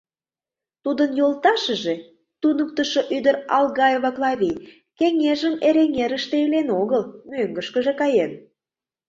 Тудын 0.83 1.11
йолташыже, 1.19 1.95
туныктышо 2.41 3.01
ӱдыр 3.15 3.35
Алгаева 3.57 4.11
Клавий, 4.15 4.57
кеҥежым 4.97 5.55
Эреҥерыште 5.67 6.35
илен 6.45 6.69
огыл, 6.81 7.03
мӧҥгышкыжӧ 7.31 7.93
каен. 8.01 8.31